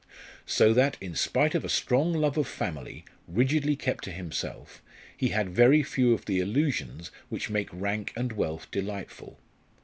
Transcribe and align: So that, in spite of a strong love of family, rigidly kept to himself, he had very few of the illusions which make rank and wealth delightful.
So 0.47 0.73
that, 0.73 0.97
in 0.99 1.13
spite 1.13 1.53
of 1.53 1.63
a 1.63 1.69
strong 1.69 2.11
love 2.11 2.35
of 2.35 2.47
family, 2.47 3.05
rigidly 3.27 3.75
kept 3.75 4.03
to 4.05 4.11
himself, 4.11 4.81
he 5.15 5.27
had 5.27 5.51
very 5.51 5.83
few 5.83 6.11
of 6.15 6.25
the 6.25 6.39
illusions 6.39 7.11
which 7.29 7.51
make 7.51 7.69
rank 7.71 8.11
and 8.15 8.31
wealth 8.31 8.71
delightful. 8.71 9.37